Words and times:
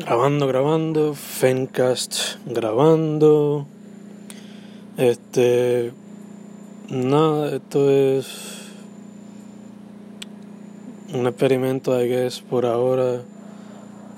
Grabando, 0.00 0.46
grabando, 0.46 1.12
Fencast 1.12 2.38
grabando. 2.46 3.66
Este. 4.96 5.92
Nada, 6.88 7.54
esto 7.54 7.90
es. 7.90 8.70
Un 11.12 11.26
experimento, 11.26 12.02
I 12.02 12.08
guess, 12.08 12.40
por 12.40 12.64
ahora. 12.64 13.20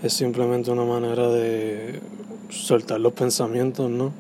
Es 0.05 0.13
simplemente 0.13 0.71
una 0.71 0.85
manera 0.85 1.29
de 1.29 1.99
soltar 2.49 3.01
los 3.01 3.15
pensamientos, 3.15 3.91
¿no? 3.91 4.13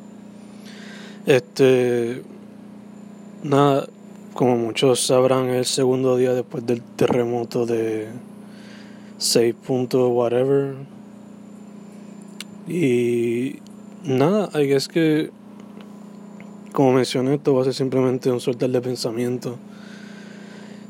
Este. 1.26 2.24
Nada, 3.44 3.86
como 4.34 4.56
muchos 4.56 4.98
sabrán, 5.06 5.48
es 5.50 5.58
el 5.58 5.66
segundo 5.66 6.16
día 6.16 6.34
después 6.34 6.66
del 6.66 6.82
terremoto 6.82 7.66
de 7.66 8.08
6. 9.18 9.54
whatever 9.68 10.74
y 12.66 13.56
nada, 14.04 14.50
es 14.60 14.88
que, 14.88 15.30
como 16.72 16.92
mencioné, 16.92 17.34
esto 17.34 17.54
va 17.54 17.62
a 17.62 17.64
ser 17.64 17.74
simplemente 17.74 18.30
un 18.30 18.40
soltar 18.40 18.70
de 18.70 18.80
pensamiento. 18.80 19.58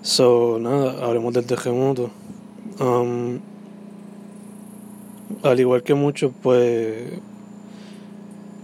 So, 0.02 0.58
nada, 0.60 1.04
hablemos 1.04 1.32
del 1.32 1.46
terremoto. 1.46 2.10
Um, 2.80 3.38
al 5.42 5.60
igual 5.60 5.82
que 5.82 5.94
muchos, 5.94 6.32
pues 6.42 7.20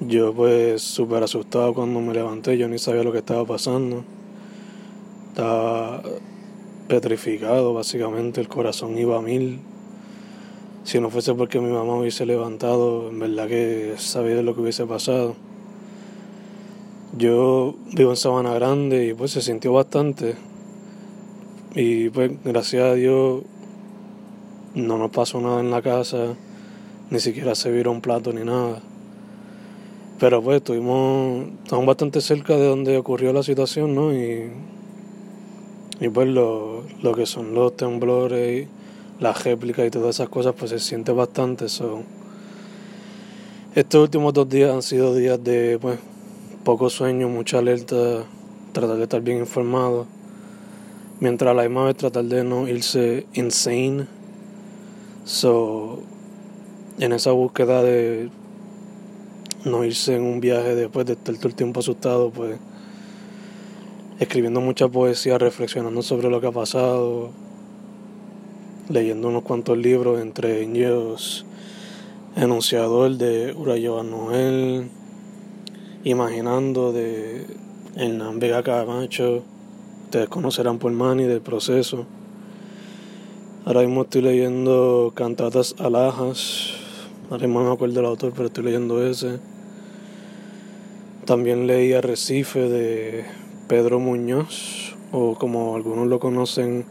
yo 0.00 0.32
pues 0.32 0.82
súper 0.82 1.22
asustado 1.22 1.74
cuando 1.74 2.00
me 2.00 2.14
levanté, 2.14 2.56
yo 2.56 2.68
ni 2.68 2.78
sabía 2.78 3.02
lo 3.02 3.12
que 3.12 3.18
estaba 3.18 3.44
pasando. 3.44 4.04
Estaba 5.30 6.02
petrificado, 6.88 7.74
básicamente, 7.74 8.40
el 8.40 8.48
corazón 8.48 8.96
iba 8.98 9.18
a 9.18 9.22
mil. 9.22 9.60
Si 10.88 11.00
no 11.02 11.10
fuese 11.10 11.34
porque 11.34 11.60
mi 11.60 11.70
mamá 11.70 11.96
hubiese 11.96 12.24
levantado, 12.24 13.10
en 13.10 13.18
verdad 13.18 13.46
que 13.46 13.96
sabía 13.98 14.40
lo 14.40 14.54
que 14.54 14.62
hubiese 14.62 14.86
pasado. 14.86 15.36
Yo 17.14 17.74
vivo 17.94 18.12
en 18.12 18.16
Sabana 18.16 18.54
Grande 18.54 19.04
y 19.04 19.12
pues 19.12 19.32
se 19.32 19.42
sintió 19.42 19.74
bastante. 19.74 20.34
Y 21.74 22.08
pues 22.08 22.30
gracias 22.42 22.84
a 22.84 22.94
Dios 22.94 23.42
no 24.74 24.96
nos 24.96 25.10
pasó 25.10 25.42
nada 25.42 25.60
en 25.60 25.70
la 25.70 25.82
casa, 25.82 26.34
ni 27.10 27.20
siquiera 27.20 27.54
se 27.54 27.70
vieron 27.70 27.96
un 27.96 28.00
plato 28.00 28.32
ni 28.32 28.42
nada. 28.42 28.80
Pero 30.18 30.40
pues 30.42 30.56
estuvimos, 30.56 31.48
estamos 31.64 31.84
bastante 31.84 32.22
cerca 32.22 32.56
de 32.56 32.66
donde 32.66 32.96
ocurrió 32.96 33.34
la 33.34 33.42
situación, 33.42 33.94
¿no? 33.94 34.14
Y, 34.14 34.50
y 36.00 36.08
pues 36.08 36.28
lo, 36.28 36.82
lo 37.02 37.14
que 37.14 37.26
son 37.26 37.52
los 37.52 37.76
temblores 37.76 38.68
la 39.20 39.32
réplica 39.32 39.84
y 39.84 39.90
todas 39.90 40.16
esas 40.16 40.28
cosas, 40.28 40.54
pues 40.56 40.70
se 40.70 40.78
siente 40.78 41.12
bastante. 41.12 41.66
eso 41.66 42.02
Estos 43.74 44.02
últimos 44.02 44.32
dos 44.32 44.48
días 44.48 44.72
han 44.72 44.82
sido 44.82 45.14
días 45.14 45.42
de 45.42 45.78
pues, 45.80 45.98
poco 46.64 46.90
sueño, 46.90 47.28
mucha 47.28 47.58
alerta, 47.58 48.24
tratar 48.72 48.96
de 48.96 49.02
estar 49.04 49.20
bien 49.20 49.38
informado, 49.38 50.06
mientras 51.20 51.54
la 51.54 51.62
misma 51.62 51.84
vez 51.84 51.96
tratar 51.96 52.24
de 52.24 52.44
no 52.44 52.68
irse 52.68 53.26
insane. 53.34 54.06
So, 55.24 56.00
en 56.98 57.12
esa 57.12 57.32
búsqueda 57.32 57.82
de 57.82 58.30
no 59.64 59.84
irse 59.84 60.16
en 60.16 60.22
un 60.22 60.40
viaje 60.40 60.74
después 60.74 61.06
de 61.06 61.12
estar 61.14 61.34
todo 61.36 61.48
el 61.48 61.54
tiempo 61.54 61.80
asustado, 61.80 62.30
pues 62.30 62.58
escribiendo 64.18 64.60
mucha 64.60 64.88
poesía, 64.88 65.38
reflexionando 65.38 66.02
sobre 66.02 66.30
lo 66.30 66.40
que 66.40 66.48
ha 66.48 66.52
pasado, 66.52 67.30
leyendo 68.88 69.28
unos 69.28 69.42
cuantos 69.42 69.76
libros, 69.76 70.20
entre 70.20 70.62
ellos 70.62 71.44
Enunciador 72.36 73.16
de 73.16 73.52
Urayo 73.52 74.02
Noel, 74.02 74.88
Imaginando 76.04 76.92
de 76.92 77.46
Hernán 77.96 78.38
Vega 78.38 78.62
Camacho, 78.62 79.42
ustedes 80.04 80.28
conocerán 80.28 80.78
por 80.78 80.92
Mani 80.92 81.24
del 81.24 81.40
proceso. 81.40 82.06
Ahora 83.64 83.80
mismo 83.80 84.02
estoy 84.02 84.22
leyendo 84.22 85.12
Cantatas 85.14 85.74
Alajas, 85.78 86.70
ahora 87.30 87.46
mismo 87.46 87.60
no 87.60 87.66
me 87.66 87.74
acuerdo 87.74 87.96
del 87.96 88.06
autor, 88.06 88.32
pero 88.34 88.46
estoy 88.46 88.64
leyendo 88.64 89.04
ese. 89.04 89.40
También 91.26 91.66
leí 91.66 91.92
Arrecife 91.92 92.60
de 92.70 93.24
Pedro 93.66 93.98
Muñoz, 93.98 94.96
o 95.12 95.34
como 95.34 95.74
algunos 95.74 96.06
lo 96.06 96.20
conocen, 96.20 96.86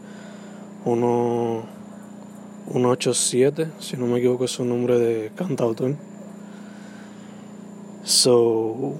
uno 0.84 1.77
187, 2.72 3.68
si 3.78 3.96
no 3.96 4.06
me 4.06 4.18
equivoco 4.18 4.44
es 4.44 4.50
su 4.50 4.64
nombre 4.64 4.98
de 4.98 5.30
cantautor. 5.34 5.94
So, 8.04 8.94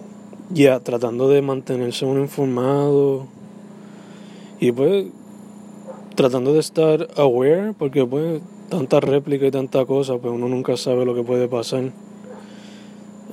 ya, 0.51 0.81
tratando 0.81 1.29
de 1.29 1.43
mantenerse 1.43 2.05
uno 2.05 2.21
informado 2.21 3.27
y 4.61 4.73
pues 4.73 5.07
tratando 6.15 6.53
de 6.53 6.61
estar 6.61 7.09
aware, 7.17 7.75
porque 7.79 8.05
pues 8.05 8.43
tanta 8.69 9.01
réplica 9.01 9.47
y 9.47 9.51
tanta 9.51 9.85
cosa, 9.87 10.19
pues 10.19 10.33
uno 10.33 10.49
nunca 10.49 10.77
sabe 10.77 11.05
lo 11.05 11.15
que 11.15 11.23
puede 11.23 11.49
pasar. 11.49 11.93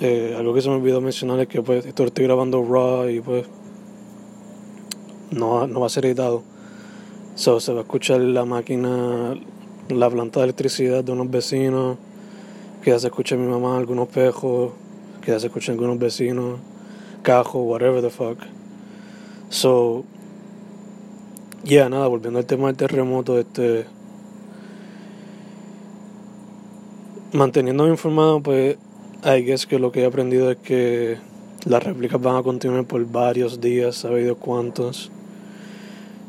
Eh, 0.02 0.36
algo 0.38 0.54
que 0.54 0.62
se 0.62 0.70
me 0.70 0.76
olvidó 0.76 1.00
mencionar 1.02 1.40
es 1.40 1.48
que 1.48 1.62
pues 1.62 1.86
esto 1.86 2.04
estoy 2.04 2.26
grabando 2.26 2.64
raw 2.64 3.10
y 3.10 3.22
pues 3.22 3.46
no, 5.32 5.66
no 5.68 5.80
va 5.80 5.86
a 5.86 5.90
ser 5.90 6.06
editado. 6.06 6.44
So, 7.36 7.60
se 7.60 7.74
va 7.74 7.80
a 7.80 7.84
escuchar 7.84 8.22
la 8.22 8.46
máquina 8.46 9.36
la 9.90 10.10
planta 10.10 10.40
de 10.40 10.46
electricidad 10.46 11.04
de 11.04 11.12
unos 11.12 11.30
vecinos, 11.30 11.98
que 12.84 12.92
ya 12.92 13.00
se 13.00 13.08
escucha 13.08 13.36
mi 13.36 13.48
mamá, 13.48 13.78
algunos 13.78 14.08
pejos, 14.08 14.72
que 15.22 15.32
ya 15.32 15.40
se 15.40 15.48
escuchan 15.48 15.74
algunos 15.74 16.00
vecinos, 16.00 16.60
cajos, 17.22 17.62
whatever 17.66 18.02
the 18.02 18.10
fuck. 18.10 18.38
So, 19.50 20.04
ya 21.64 21.90
nada, 21.90 22.08
volviendo 22.08 22.40
al 22.40 22.46
tema 22.46 22.68
del 22.68 22.78
terremoto, 22.78 23.40
este. 23.40 23.86
Manteniéndome 27.34 27.90
informado, 27.90 28.42
pues, 28.42 28.78
I 29.24 29.44
guess 29.44 29.66
que 29.66 29.78
lo 29.78 29.92
que 29.92 30.02
he 30.02 30.06
aprendido 30.06 30.52
es 30.52 30.58
que 30.58 31.18
las 31.66 31.84
réplicas 31.84 32.22
van 32.22 32.36
a 32.38 32.44
continuar 32.44 32.86
por 32.86 33.04
varios 33.06 33.60
días, 33.60 33.96
sabido 33.96 34.36
cuántos 34.36 35.12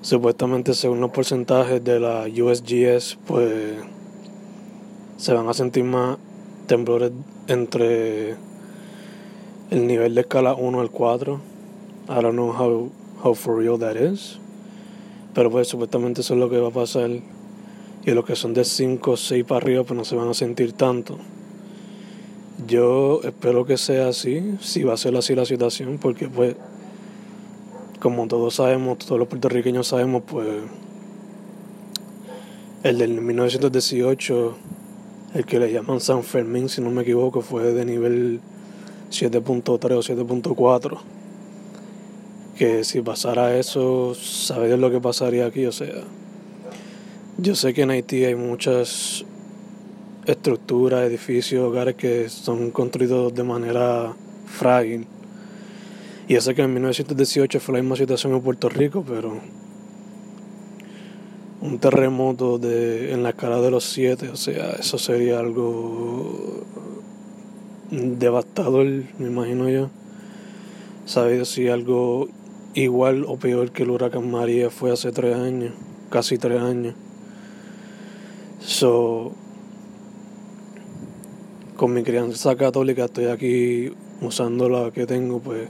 supuestamente 0.07 0.73
según 0.73 1.01
los 1.01 1.11
porcentajes 1.11 1.83
de 1.83 1.99
la 1.99 2.27
USGS, 2.27 3.19
pues 3.27 3.75
se 5.17 5.33
van 5.33 5.49
a 5.49 5.53
sentir 5.53 5.83
más 5.83 6.17
temblores 6.69 7.11
entre 7.49 8.37
el 9.73 9.87
nivel 9.89 10.15
de 10.15 10.21
escala 10.21 10.55
1 10.55 10.81
al 10.81 10.93
4. 10.93 11.41
I 12.09 12.23
don't 12.23 12.35
know 12.35 12.53
how, 12.53 12.93
how 13.21 13.35
for 13.35 13.59
real 13.59 13.81
that 13.81 13.97
is. 13.97 14.39
Pero 15.35 15.51
pues 15.51 15.67
supuestamente 15.67 16.21
eso 16.21 16.35
es 16.35 16.41
lo 16.41 16.49
que 16.49 16.59
va 16.59 16.69
a 16.69 16.73
pasar. 16.73 17.11
Y 17.11 18.11
los 18.13 18.25
que 18.25 18.37
son 18.37 18.55
de 18.55 18.65
5 18.65 19.11
o 19.11 19.17
6 19.17 19.45
para 19.45 19.57
arriba 19.57 19.83
pues 19.83 19.99
no 19.99 20.05
se 20.05 20.15
van 20.15 20.29
a 20.29 20.35
sentir 20.35 20.73
tanto. 20.73 21.19
Yo 22.69 23.23
espero 23.25 23.67
que 23.67 23.77
sea 23.77 24.07
así, 24.07 24.57
si 24.61 24.85
va 24.85 24.95
a 24.95 24.97
ser 24.97 25.17
así 25.17 25.35
la 25.35 25.45
situación, 25.45 25.99
porque 25.99 26.29
pues 26.29 26.55
como 28.01 28.27
todos 28.27 28.55
sabemos, 28.55 28.99
todos 28.99 29.19
los 29.19 29.29
puertorriqueños 29.29 29.89
sabemos, 29.89 30.23
pues 30.27 30.49
el 32.83 32.99
del 32.99 33.21
1918, 33.21 34.57
el 35.35 35.45
que 35.45 35.59
le 35.59 35.73
llaman 35.73 36.01
San 36.01 36.23
Fermín, 36.23 36.69
si 36.69 36.81
no 36.81 36.91
me 36.91 37.03
equivoco, 37.03 37.41
fue 37.41 37.73
de 37.73 37.85
nivel 37.85 38.41
7.3 39.11 39.69
o 39.73 39.79
7.4. 39.79 40.99
Que 42.57 42.85
si 42.85 43.03
pasara 43.03 43.57
eso, 43.57 44.15
sabéis 44.15 44.79
lo 44.79 44.91
que 44.91 45.01
pasaría 45.01 45.47
aquí, 45.47 45.67
o 45.67 45.73
sea. 45.73 46.05
Yo 47.39 47.55
sé 47.55 47.75
que 47.75 47.83
en 47.83 47.91
Haití 47.91 48.25
hay 48.25 48.35
muchas 48.35 49.25
estructuras, 50.25 51.03
edificios, 51.03 51.63
hogares 51.63 51.97
que 51.97 52.29
son 52.29 52.71
construidos 52.71 53.35
de 53.35 53.43
manera 53.43 54.15
frágil 54.47 55.07
y 56.29 56.35
ya 56.35 56.41
sé 56.41 56.55
que 56.55 56.63
en 56.63 56.73
1918 56.73 57.61
fue 57.61 57.75
la 57.75 57.83
misma 57.83 57.97
situación 57.97 58.33
en 58.35 58.43
Puerto 58.43 58.69
Rico, 58.69 59.05
pero 59.07 59.41
un 61.61 61.79
terremoto 61.79 62.59
de, 62.59 63.13
en 63.13 63.23
la 63.23 63.31
escala 63.31 63.61
de 63.61 63.71
los 63.71 63.85
siete, 63.85 64.29
o 64.29 64.37
sea, 64.37 64.73
eso 64.73 64.99
sería 64.99 65.39
algo 65.39 66.65
devastador, 67.91 68.87
me 69.19 69.29
imagino 69.29 69.69
yo. 69.69 69.91
¿Sabes 71.05 71.49
si 71.49 71.69
algo 71.69 72.29
igual 72.75 73.25
o 73.29 73.37
peor 73.37 73.71
que 73.71 73.85
el 73.85 73.91
huracán 73.91 74.31
María 74.31 74.71
fue 74.71 74.93
hace 74.93 75.13
tres 75.13 75.37
años, 75.37 75.73
casi 76.11 76.39
tres 76.39 76.61
años? 76.61 76.95
So, 78.61 79.33
con 81.77 81.93
mi 81.93 82.03
crianza 82.03 82.57
católica 82.57 83.05
estoy 83.05 83.27
aquí 83.27 83.93
usando 84.21 84.69
la 84.69 84.91
que 84.91 85.07
tengo, 85.07 85.39
pues 85.39 85.69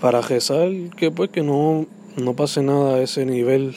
para 0.00 0.20
rezar 0.20 0.68
que 0.96 1.10
pues 1.10 1.30
que 1.30 1.42
no, 1.42 1.86
no 2.16 2.34
pase 2.34 2.62
nada 2.62 2.96
a 2.96 3.02
ese 3.02 3.26
nivel. 3.26 3.76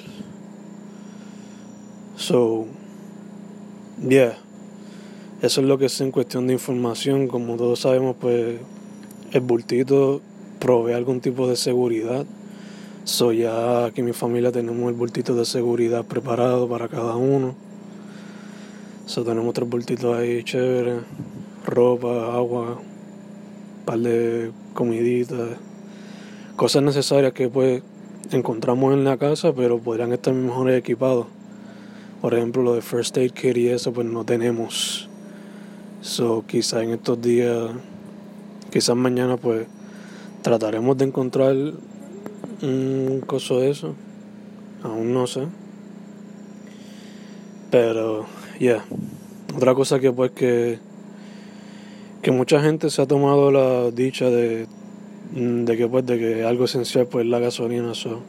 So, 2.16 2.68
yeah. 4.08 4.38
Eso 5.42 5.62
es 5.62 5.68
lo 5.68 5.80
que 5.80 5.86
es 5.86 6.02
en 6.02 6.12
cuestión 6.12 6.46
de 6.46 6.54
información. 6.54 7.28
Como 7.28 7.56
todos 7.56 7.80
sabemos, 7.80 8.16
pues 8.20 8.60
el 9.32 9.42
bultito 9.42 10.22
provee 10.60 10.94
algún 10.94 11.20
tipo 11.20 11.48
de 11.48 11.56
seguridad. 11.56 12.26
So 13.04 13.34
ya 13.34 13.86
aquí 13.86 14.04
mi 14.04 14.14
familia 14.14 14.52
tenemos 14.52 14.88
el 14.88 14.94
bultito 14.94 15.34
de 15.34 15.46
seguridad 15.46 16.06
preparado 16.06 16.70
para 16.70 16.88
cada 16.88 17.16
uno. 17.16 17.56
So 19.08 19.24
tenemos 19.24 19.56
tres 19.56 19.68
bultitos 19.68 20.16
ahí 20.16 20.44
chévere, 20.44 21.00
ropa, 21.66 22.36
agua, 22.36 22.80
par 23.86 23.98
de 23.98 24.52
comiditas, 24.76 25.58
cosas 26.62 26.84
necesarias 26.84 27.34
que 27.34 27.50
pues 27.50 27.82
encontramos 28.30 28.94
en 28.94 29.04
la 29.04 29.18
casa, 29.18 29.52
pero 29.52 29.80
podrían 29.80 30.14
estar 30.14 30.32
mejor 30.32 30.70
equipados. 30.70 31.26
Por 32.22 32.36
ejemplo, 32.36 32.62
lo 32.62 32.76
de 32.76 32.84
first 32.84 33.18
aid 33.18 33.32
kit 33.32 33.58
y 33.58 33.70
eso, 33.70 33.92
pues 33.92 34.06
no 34.06 34.26
tenemos. 34.26 35.10
So, 36.02 36.44
quizá 36.46 36.84
en 36.84 36.92
estos 36.92 37.20
días, 37.20 37.72
quizás 38.72 38.96
mañana, 38.96 39.38
pues 39.38 39.66
trataremos 40.44 40.96
de 41.00 41.06
encontrar 41.06 41.56
un 42.62 43.24
coso 43.26 43.60
de 43.60 43.72
eso. 43.72 43.96
Aún 44.84 45.16
no 45.16 45.26
sé. 45.26 45.48
Pero, 47.72 48.28
ya. 48.60 48.86
Otra 49.56 49.74
cosa 49.74 50.00
que, 50.00 50.12
pues, 50.12 50.30
que, 50.30 50.78
que 52.22 52.30
mucha 52.30 52.62
gente 52.62 52.92
se 52.92 53.02
ha 53.02 53.08
tomado 53.08 53.50
la 53.50 53.90
dicha 53.90 54.30
de, 54.30 54.68
de 55.34 55.78
que, 55.78 55.88
pues, 55.88 56.06
de 56.06 56.20
que 56.20 56.44
algo 56.44 56.66
esencial, 56.66 57.08
pues, 57.08 57.26
la 57.26 57.40
gasolina. 57.40 57.94
So, 57.94 58.22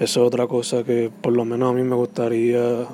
eso 0.00 0.20
es 0.22 0.26
otra 0.26 0.46
cosa 0.46 0.84
que, 0.84 1.10
por 1.20 1.32
lo 1.32 1.44
menos, 1.44 1.70
a 1.70 1.74
mí 1.74 1.82
me 1.82 1.94
gustaría 1.94 2.86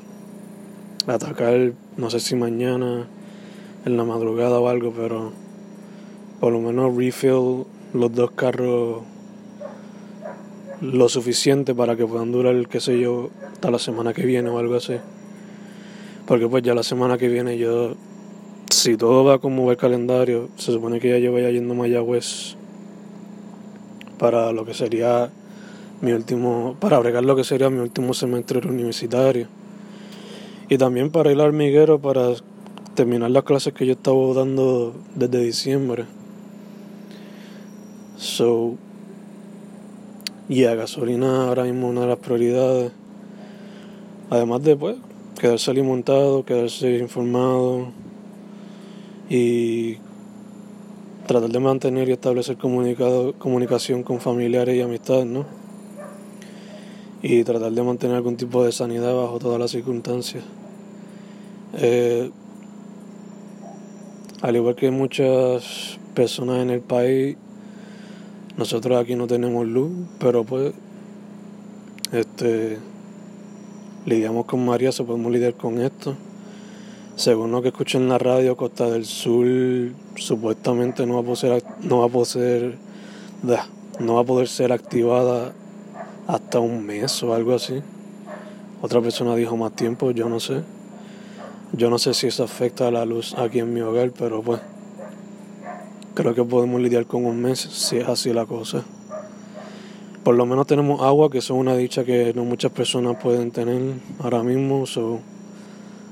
atacar. 1.06 1.72
No 1.96 2.10
sé 2.10 2.20
si 2.20 2.34
mañana 2.34 3.06
en 3.84 3.96
la 3.96 4.04
madrugada 4.04 4.58
o 4.60 4.68
algo, 4.68 4.92
pero 4.96 5.32
por 6.40 6.52
lo 6.52 6.60
menos 6.60 6.96
refill 6.96 7.64
los 7.94 8.12
dos 8.12 8.30
carros 8.32 9.02
lo 10.80 11.08
suficiente 11.08 11.74
para 11.74 11.96
que 11.96 12.06
puedan 12.06 12.30
durar, 12.30 12.68
qué 12.68 12.80
sé 12.80 13.00
yo, 13.00 13.30
hasta 13.52 13.70
la 13.70 13.78
semana 13.78 14.12
que 14.12 14.24
viene 14.24 14.48
o 14.48 14.58
algo 14.58 14.76
así. 14.76 14.94
Porque 16.26 16.46
pues 16.46 16.62
ya 16.62 16.74
la 16.74 16.82
semana 16.82 17.18
que 17.18 17.28
viene 17.28 17.58
yo, 17.58 17.94
si 18.70 18.96
todo 18.96 19.24
va 19.24 19.38
como 19.38 19.64
va 19.66 19.72
el 19.72 19.78
calendario, 19.78 20.48
se 20.56 20.72
supone 20.72 21.00
que 21.00 21.08
ya 21.08 21.18
yo 21.18 21.32
vaya 21.32 21.50
yendo 21.50 21.74
a 21.74 21.76
Mayagüez 21.78 22.56
para 24.18 24.52
lo 24.52 24.64
que 24.64 24.74
sería 24.74 25.30
mi 26.00 26.12
último, 26.12 26.76
para 26.80 26.98
bregar 26.98 27.24
lo 27.24 27.36
que 27.36 27.44
sería 27.44 27.70
mi 27.70 27.78
último 27.78 28.14
semestre 28.14 28.66
universitario. 28.66 29.48
Y 30.68 30.76
también 30.78 31.10
para 31.10 31.32
ir 31.32 31.40
al 31.40 31.48
hormiguero 31.48 31.98
para 31.98 32.34
terminar 32.94 33.30
las 33.30 33.44
clases 33.44 33.72
que 33.72 33.86
yo 33.86 33.92
estaba 33.92 34.34
dando 34.34 34.94
desde 35.14 35.40
diciembre. 35.40 36.04
So, 38.16 38.74
y 40.48 40.56
yeah, 40.56 40.74
gasolina 40.74 41.46
ahora 41.46 41.64
mismo 41.64 41.88
una 41.88 42.02
de 42.02 42.06
las 42.08 42.18
prioridades. 42.18 42.92
Además 44.30 44.62
de 44.62 44.76
pues, 44.76 44.96
quedarse 45.38 45.70
alimentado, 45.70 46.44
quedarse 46.44 46.98
informado 46.98 47.88
y 49.30 49.98
tratar 51.28 51.50
de 51.50 51.60
mantener 51.60 52.08
y 52.08 52.12
establecer 52.12 52.56
comunicado, 52.56 53.34
comunicación 53.34 54.02
con 54.02 54.18
familiares 54.18 54.74
y 54.74 54.80
amistades, 54.80 55.26
¿no? 55.26 55.44
Y 57.22 57.44
tratar 57.44 57.70
de 57.70 57.82
mantener 57.82 58.16
algún 58.16 58.36
tipo 58.36 58.64
de 58.64 58.72
sanidad 58.72 59.14
bajo 59.14 59.38
todas 59.38 59.60
las 59.60 59.70
circunstancias. 59.70 60.42
Eh, 61.74 62.30
al 64.40 64.56
igual 64.56 64.74
que 64.74 64.90
muchas 64.90 65.98
personas 66.14 66.62
en 66.62 66.70
el 66.70 66.80
país, 66.80 67.36
nosotros 68.56 68.98
aquí 68.98 69.14
no 69.14 69.26
tenemos 69.26 69.66
luz, 69.66 69.92
pero 70.18 70.44
pues 70.44 70.72
este 72.10 72.78
lidiamos 74.06 74.46
con 74.46 74.64
María, 74.64 74.92
se 74.92 75.04
podemos 75.04 75.30
lidiar 75.30 75.52
con 75.54 75.78
esto. 75.78 76.16
Según 77.18 77.50
lo 77.50 77.60
que 77.62 77.68
escuché 77.70 77.98
en 77.98 78.08
la 78.08 78.16
radio, 78.16 78.56
Costa 78.56 78.88
del 78.88 79.04
Sur 79.04 79.44
supuestamente 80.14 81.04
no 81.04 81.14
va 81.14 81.20
a 81.20 81.24
poder 81.24 81.64
no 81.82 81.98
va 81.98 82.06
a 82.06 82.08
poder 82.08 82.78
no 83.98 84.14
va 84.14 84.20
a 84.20 84.24
poder 84.24 84.46
ser 84.46 84.70
activada 84.70 85.52
hasta 86.28 86.60
un 86.60 86.86
mes 86.86 87.20
o 87.24 87.34
algo 87.34 87.56
así. 87.56 87.82
Otra 88.82 89.00
persona 89.00 89.34
dijo 89.34 89.56
más 89.56 89.72
tiempo, 89.72 90.12
yo 90.12 90.28
no 90.28 90.38
sé. 90.38 90.62
Yo 91.72 91.90
no 91.90 91.98
sé 91.98 92.14
si 92.14 92.28
eso 92.28 92.44
afecta 92.44 92.86
a 92.86 92.92
la 92.92 93.04
luz 93.04 93.34
aquí 93.36 93.58
en 93.58 93.74
mi 93.74 93.80
hogar, 93.80 94.12
pero 94.16 94.40
pues 94.40 94.60
creo 96.14 96.36
que 96.36 96.44
podemos 96.44 96.80
lidiar 96.80 97.06
con 97.06 97.26
un 97.26 97.42
mes 97.42 97.58
si 97.58 97.96
es 97.96 98.06
así 98.06 98.32
la 98.32 98.46
cosa. 98.46 98.84
Por 100.22 100.36
lo 100.36 100.46
menos 100.46 100.68
tenemos 100.68 101.02
agua, 101.02 101.30
que 101.30 101.38
es 101.38 101.50
una 101.50 101.74
dicha 101.74 102.04
que 102.04 102.32
no 102.32 102.44
muchas 102.44 102.70
personas 102.70 103.16
pueden 103.20 103.50
tener 103.50 103.94
ahora 104.20 104.44
mismo. 104.44 104.86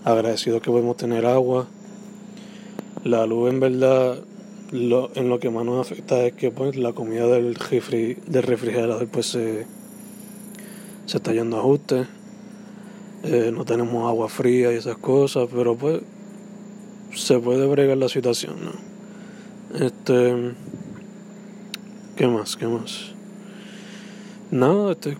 Agradecido 0.06 0.60
que 0.60 0.70
podemos 0.70 0.96
tener 0.96 1.26
agua. 1.26 1.66
La 3.04 3.26
luz 3.26 3.50
en 3.50 3.60
verdad 3.60 4.18
lo, 4.70 5.10
en 5.14 5.28
lo 5.28 5.40
que 5.40 5.50
más 5.50 5.64
nos 5.64 5.84
afecta 5.84 6.24
es 6.24 6.32
que 6.32 6.50
pues 6.50 6.76
la 6.76 6.92
comida 6.92 7.26
del, 7.26 7.54
del 7.54 8.42
refrigerador 8.42 9.06
pues 9.08 9.26
se, 9.26 9.66
se 11.06 11.16
está 11.16 11.32
yendo 11.32 11.56
a 11.56 11.60
ajuste. 11.60 12.06
Eh, 13.24 13.50
no 13.52 13.64
tenemos 13.64 14.08
agua 14.08 14.28
fría 14.28 14.72
y 14.72 14.76
esas 14.76 14.96
cosas, 14.96 15.48
pero 15.52 15.74
pues 15.74 16.00
se 17.12 17.40
puede 17.40 17.66
bregar 17.66 17.96
la 17.96 18.08
situación, 18.08 18.54
¿no? 18.64 19.84
Este, 19.84 20.52
¿qué 22.14 22.28
más? 22.28 22.56
¿Qué 22.56 22.68
más? 22.68 23.12
Nada, 24.52 24.92
estoy 24.92 25.16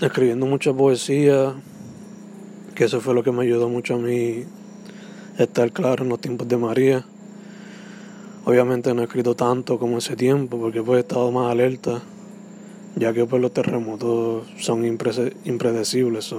escribiendo 0.00 0.46
mucha 0.46 0.72
poesía, 0.72 1.54
que 2.78 2.84
eso 2.84 3.00
fue 3.00 3.12
lo 3.12 3.24
que 3.24 3.32
me 3.32 3.42
ayudó 3.42 3.68
mucho 3.68 3.96
a 3.96 3.98
mí 3.98 4.44
estar 5.36 5.72
claro 5.72 6.04
en 6.04 6.10
los 6.10 6.20
tiempos 6.20 6.46
de 6.46 6.56
María. 6.56 7.04
Obviamente 8.44 8.94
no 8.94 9.02
he 9.02 9.06
escrito 9.06 9.34
tanto 9.34 9.80
como 9.80 9.98
ese 9.98 10.14
tiempo, 10.14 10.58
porque 10.58 10.80
pues 10.80 10.98
he 10.98 11.00
estado 11.00 11.32
más 11.32 11.50
alerta, 11.50 12.00
ya 12.94 13.12
que 13.12 13.26
pues 13.26 13.42
los 13.42 13.52
terremotos 13.52 14.46
son 14.60 14.84
impredecibles. 14.86 16.32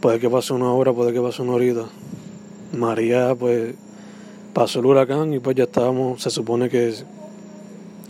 Puede 0.00 0.18
que 0.18 0.30
pase 0.30 0.54
una 0.54 0.72
hora, 0.72 0.94
puede 0.94 1.12
que 1.12 1.20
pase 1.20 1.42
una 1.42 1.52
horita. 1.52 1.84
María, 2.72 3.34
pues, 3.34 3.74
pasó 4.54 4.80
el 4.80 4.86
huracán 4.86 5.34
y 5.34 5.38
pues 5.38 5.54
ya 5.54 5.64
estábamos, 5.64 6.22
se 6.22 6.30
supone 6.30 6.70
que 6.70 6.94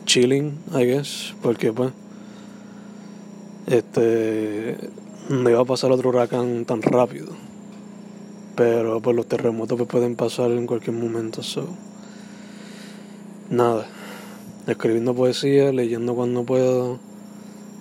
chilling, 0.04 0.56
I 0.72 0.84
guess, 0.84 1.34
porque 1.42 1.72
pues, 1.72 1.90
este, 3.66 4.76
no 5.28 5.50
iba 5.50 5.60
a 5.60 5.64
pasar 5.64 5.90
otro 5.92 6.10
huracán 6.10 6.64
tan 6.64 6.82
rápido. 6.82 7.32
Pero 8.56 9.00
pues 9.00 9.16
los 9.16 9.26
terremotos 9.26 9.76
pues, 9.76 9.88
pueden 9.88 10.16
pasar 10.16 10.50
en 10.50 10.66
cualquier 10.66 10.96
momento, 10.96 11.42
so. 11.42 11.66
Nada, 13.50 13.86
escribiendo 14.66 15.14
poesía, 15.14 15.72
leyendo 15.72 16.14
cuando 16.14 16.44
puedo, 16.44 16.98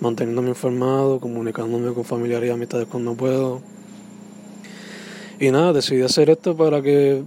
manteniéndome 0.00 0.50
informado, 0.50 1.20
comunicándome 1.20 1.92
con 1.92 2.04
familiares 2.04 2.48
y 2.48 2.52
amistades 2.52 2.86
cuando 2.88 3.14
puedo 3.14 3.60
y 5.40 5.50
nada, 5.50 5.72
decidí 5.72 6.02
hacer 6.02 6.30
esto 6.30 6.56
para 6.56 6.80
que, 6.80 7.24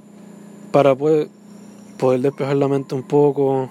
para 0.71 0.95
pues, 0.95 1.27
poder 1.97 2.21
despejar 2.21 2.55
la 2.55 2.69
mente 2.69 2.95
un 2.95 3.03
poco, 3.03 3.69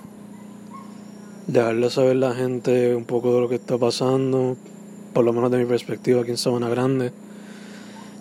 dejarle 1.46 1.88
saber 1.88 2.12
a 2.12 2.14
la 2.14 2.34
gente 2.34 2.94
un 2.94 3.04
poco 3.04 3.34
de 3.34 3.40
lo 3.40 3.48
que 3.48 3.54
está 3.54 3.78
pasando, 3.78 4.56
por 5.16 5.24
lo 5.24 5.32
menos 5.32 5.50
de 5.50 5.56
mi 5.56 5.64
perspectiva 5.64 6.20
aquí 6.20 6.32
en 6.32 6.36
Sabana 6.36 6.68
Grande. 6.68 7.10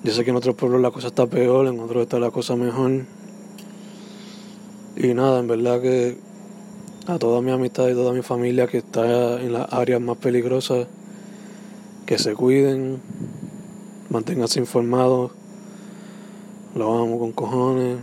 Yo 0.06 0.14
sé 0.14 0.24
que 0.24 0.30
en 0.30 0.38
otros 0.38 0.56
pueblos 0.56 0.80
la 0.80 0.92
cosa 0.92 1.08
está 1.08 1.28
peor, 1.28 1.68
en 1.68 1.78
otros 1.82 2.04
está 2.04 2.20
la 2.20 2.32
cosa 2.32 2.56
mejor. 2.56 3.04
Y 4.96 5.14
nada, 5.14 5.42
en 5.42 5.48
verdad 5.50 5.82
que 5.82 6.18
a 7.08 7.20
toda 7.20 7.42
mi 7.42 7.52
amistad 7.52 7.90
y 7.90 7.96
toda 7.96 8.14
mi 8.14 8.22
familia 8.22 8.68
que 8.68 8.78
está 8.78 9.42
en 9.42 9.52
las 9.52 9.74
áreas 9.74 10.00
más 10.00 10.16
peligrosas, 10.16 10.88
que 12.06 12.18
se 12.18 12.34
cuiden, 12.34 13.02
manténganse 14.10 14.62
informados 14.62 15.32
lo 16.76 16.98
amo 16.98 17.20
con 17.20 17.34
cojones. 17.34 17.98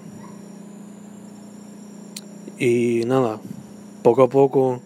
Y 2.58 3.04
nada, 3.06 3.40
poco 4.02 4.24
a 4.24 4.28
poco, 4.28 4.80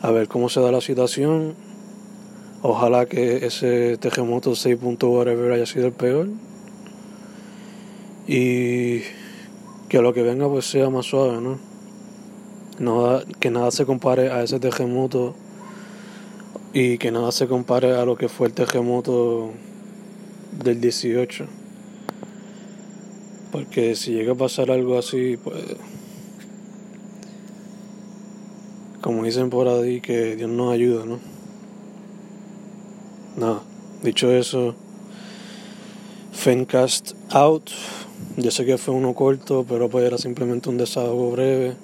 a 0.00 0.12
ver 0.12 0.28
cómo 0.28 0.48
se 0.48 0.60
da 0.60 0.70
la 0.70 0.80
situación. 0.80 1.66
Ojalá 2.60 3.06
que 3.06 3.46
ese 3.46 3.96
terremoto 3.98 4.56
6. 4.56 4.78
whatever 5.02 5.52
haya 5.52 5.66
sido 5.66 5.86
el 5.86 5.92
peor. 5.92 6.28
Y 8.26 9.00
que 9.88 10.02
lo 10.02 10.12
que 10.12 10.22
venga 10.22 10.48
pues 10.48 10.66
sea 10.66 10.90
más 10.90 11.06
suave, 11.06 11.40
¿no? 11.40 11.58
que 13.40 13.50
nada 13.50 13.70
se 13.70 13.86
compare 13.86 14.30
a 14.30 14.42
ese 14.42 14.60
terremoto 14.60 15.34
y 16.72 16.98
que 16.98 17.10
nada 17.10 17.32
se 17.32 17.48
compare 17.48 17.96
a 17.96 18.04
lo 18.04 18.16
que 18.16 18.28
fue 18.28 18.46
el 18.46 18.54
terremoto 18.54 19.50
del 20.62 20.80
18 20.80 21.46
Porque 23.50 23.96
si 23.96 24.12
llega 24.12 24.32
a 24.32 24.36
pasar 24.36 24.70
algo 24.70 24.98
así, 24.98 25.36
pues. 25.42 25.64
Como 29.00 29.24
dicen 29.24 29.48
por 29.48 29.68
ahí, 29.68 30.00
que 30.00 30.36
Dios 30.36 30.50
nos 30.50 30.72
ayuda, 30.72 31.06
¿no? 31.06 31.37
Nada, 33.38 33.60
dicho 34.02 34.32
eso, 34.32 34.74
Fencast 36.32 37.12
out. 37.30 37.70
Yo 38.36 38.50
sé 38.50 38.66
que 38.66 38.78
fue 38.78 38.94
uno 38.94 39.14
corto, 39.14 39.64
pero 39.68 39.88
pues 39.88 40.04
era 40.04 40.18
simplemente 40.18 40.68
un 40.68 40.76
desahogo 40.76 41.30
breve. 41.30 41.76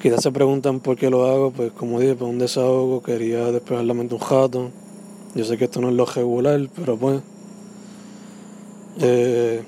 Quizás 0.00 0.22
se 0.22 0.30
preguntan 0.30 0.78
por 0.78 0.96
qué 0.96 1.10
lo 1.10 1.26
hago, 1.26 1.50
pues 1.50 1.72
como 1.72 1.98
dije, 1.98 2.14
pues 2.14 2.30
un 2.30 2.38
desahogo, 2.38 3.02
quería 3.02 3.50
despejar 3.50 3.84
la 3.84 3.94
mente 3.94 4.14
un 4.14 4.20
jato. 4.20 4.70
Yo 5.34 5.44
sé 5.44 5.58
que 5.58 5.64
esto 5.64 5.80
no 5.80 5.88
es 5.88 5.94
lo 5.94 6.06
regular, 6.06 6.68
pero 6.76 6.96
pues 6.96 7.22
eh, 9.00 9.64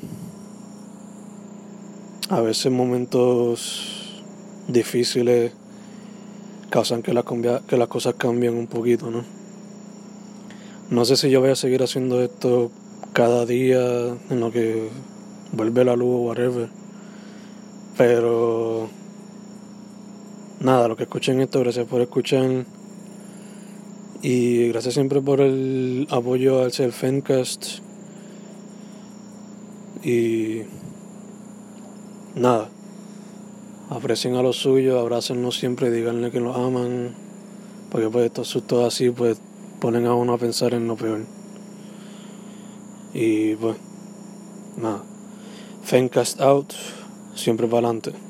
a 2.28 2.40
veces 2.40 2.70
momentos 2.70 4.22
difíciles 4.68 5.50
causan 6.70 7.02
que, 7.02 7.12
que 7.66 7.76
las 7.76 7.88
cosas 7.88 8.14
cambien 8.14 8.54
un 8.54 8.68
poquito, 8.68 9.10
¿no? 9.10 9.37
No 10.90 11.04
sé 11.04 11.18
si 11.18 11.28
yo 11.28 11.40
voy 11.40 11.50
a 11.50 11.54
seguir 11.54 11.82
haciendo 11.82 12.22
esto 12.22 12.70
cada 13.12 13.44
día 13.44 14.16
en 14.30 14.40
lo 14.40 14.50
que 14.50 14.88
vuelve 15.52 15.84
la 15.84 15.94
luz 15.96 16.14
o 16.14 16.22
whatever. 16.22 16.70
Pero 17.98 18.88
nada, 20.60 20.88
lo 20.88 20.96
que 20.96 21.02
escuchen 21.02 21.42
esto, 21.42 21.60
gracias 21.60 21.86
por 21.86 22.00
escuchar. 22.00 22.64
Y 24.22 24.68
gracias 24.68 24.94
siempre 24.94 25.20
por 25.20 25.42
el 25.42 26.08
apoyo 26.10 26.62
al 26.62 26.72
Self-Fencast. 26.72 27.80
Y 30.02 30.62
nada, 32.34 32.70
aprecien 33.90 34.36
a 34.36 34.42
los 34.42 34.56
suyos, 34.56 34.98
abrácenlos 34.98 35.58
siempre, 35.58 35.90
díganle 35.90 36.30
que 36.30 36.40
los 36.40 36.56
aman, 36.56 37.14
porque 37.90 38.08
pues 38.08 38.24
estos 38.24 38.48
sustos 38.48 38.86
así 38.86 39.10
pues 39.10 39.38
ponen 39.80 40.06
a 40.06 40.14
uno 40.14 40.34
a 40.34 40.38
pensar 40.38 40.74
en 40.74 40.86
lo 40.86 40.96
peor. 40.96 41.24
Y 43.14 43.54
pues, 43.56 43.76
nada, 44.76 45.02
Fencast 45.82 46.40
out, 46.40 46.72
siempre 47.34 47.66
para 47.66 47.88
adelante. 47.88 48.27